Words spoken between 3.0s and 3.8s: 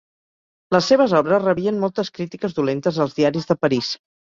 als diaris de